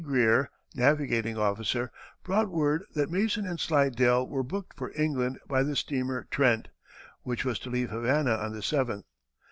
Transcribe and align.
Greer, 0.03 0.49
navigating 0.73 1.37
officer, 1.37 1.91
brought 2.23 2.49
word 2.49 2.83
that 2.95 3.11
Mason 3.11 3.45
and 3.45 3.59
Slidell 3.59 4.27
were 4.27 4.41
booked 4.41 4.75
for 4.75 4.91
England 4.99 5.37
by 5.47 5.61
the 5.61 5.75
steamer 5.75 6.25
Trent, 6.31 6.69
which 7.21 7.45
was 7.45 7.59
to 7.59 7.69
leave 7.69 7.91
Havana 7.91 8.33
on 8.33 8.51
the 8.51 8.61
7th. 8.61 9.03